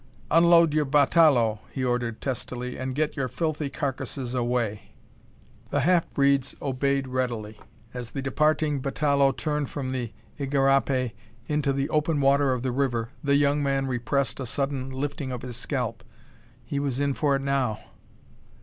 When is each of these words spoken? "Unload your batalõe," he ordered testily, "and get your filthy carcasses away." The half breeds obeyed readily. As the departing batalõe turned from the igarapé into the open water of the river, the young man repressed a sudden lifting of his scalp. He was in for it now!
"Unload 0.31 0.73
your 0.73 0.87
batalõe," 0.87 1.59
he 1.69 1.83
ordered 1.83 2.21
testily, 2.21 2.75
"and 2.75 2.95
get 2.95 3.15
your 3.15 3.27
filthy 3.27 3.69
carcasses 3.69 4.33
away." 4.33 4.95
The 5.69 5.81
half 5.81 6.11
breeds 6.15 6.55
obeyed 6.59 7.07
readily. 7.07 7.59
As 7.93 8.09
the 8.09 8.21
departing 8.23 8.81
batalõe 8.81 9.37
turned 9.37 9.69
from 9.69 9.91
the 9.91 10.11
igarapé 10.39 11.11
into 11.45 11.71
the 11.71 11.87
open 11.89 12.19
water 12.19 12.51
of 12.51 12.63
the 12.63 12.71
river, 12.71 13.09
the 13.23 13.35
young 13.35 13.61
man 13.61 13.85
repressed 13.85 14.39
a 14.39 14.47
sudden 14.47 14.89
lifting 14.89 15.31
of 15.31 15.43
his 15.43 15.55
scalp. 15.55 16.03
He 16.65 16.79
was 16.79 16.99
in 16.99 17.13
for 17.13 17.35
it 17.35 17.43
now! 17.43 17.77